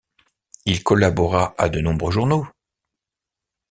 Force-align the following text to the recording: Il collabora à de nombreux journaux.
Il 0.65 0.81
collabora 0.83 1.53
à 1.59 1.69
de 1.69 1.79
nombreux 1.79 2.09
journaux. 2.09 2.47